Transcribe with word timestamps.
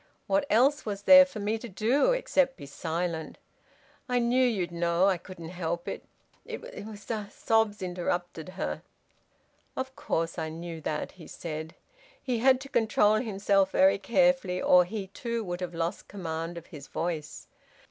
What 0.25 0.47
else 0.49 0.83
was 0.83 1.03
there 1.03 1.27
for 1.27 1.39
me 1.39 1.59
to 1.59 1.69
do 1.69 2.11
except 2.11 2.57
be 2.57 2.65
silent? 2.65 3.37
I 4.09 4.17
knew 4.17 4.43
you'd 4.43 4.71
know 4.71 5.05
I 5.05 5.17
couldn't 5.19 5.49
help 5.49 5.87
it. 5.87 6.01
It 6.43 6.87
was 6.87 7.11
a" 7.11 7.29
Sobs 7.31 7.83
interrupted 7.83 8.49
her. 8.57 8.81
"Of 9.77 9.95
course 9.95 10.39
I 10.39 10.49
knew 10.49 10.81
that," 10.81 11.11
he 11.11 11.27
said. 11.27 11.75
He 12.19 12.39
had 12.39 12.59
to 12.61 12.67
control 12.67 13.17
himself 13.17 13.69
very 13.73 13.99
carefully, 13.99 14.59
or 14.59 14.85
he 14.85 15.05
too 15.05 15.43
would 15.43 15.61
have 15.61 15.75
lost 15.75 16.07
command 16.07 16.57
of 16.57 16.65
his 16.73 16.87
voice. 16.87 17.45